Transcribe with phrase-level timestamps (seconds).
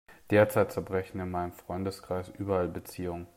[0.31, 3.27] Derzeit zerbrechen in meinem Freundeskreis überall Beziehungen.